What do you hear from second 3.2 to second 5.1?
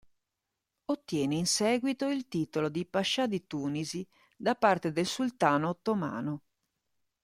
di Tunisi da parte del